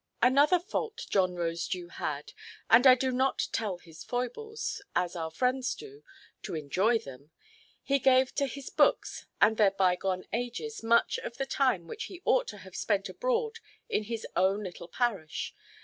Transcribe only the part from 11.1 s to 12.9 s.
of the time which he ought to have